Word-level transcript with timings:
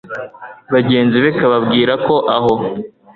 bagenzi 0.73 1.17
be 1.23 1.29
kababwira 1.39 1.93
ko 2.05 2.15
aho 2.35 2.53